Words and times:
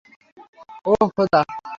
অহ, 0.85 1.03
খোদা! 1.15 1.41